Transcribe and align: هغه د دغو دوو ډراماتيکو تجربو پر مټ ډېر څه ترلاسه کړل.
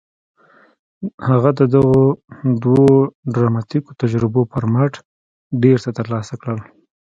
هغه 1.27 1.49
د 1.59 1.61
دغو 1.75 2.01
دوو 2.63 2.85
ډراماتيکو 3.33 3.97
تجربو 4.01 4.41
پر 4.51 4.63
مټ 4.73 4.93
ډېر 5.63 5.77
څه 5.83 5.89
ترلاسه 5.99 6.33
کړل. 6.41 6.59